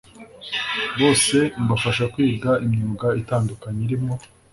Bose 0.99 1.37
mbafasha 1.63 2.03
kwiga 2.13 2.51
imyuga 2.65 3.07
itandukanye 3.21 3.81
irimo 3.87 4.13